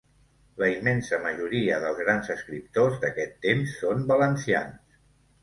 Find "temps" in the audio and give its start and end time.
3.45-3.77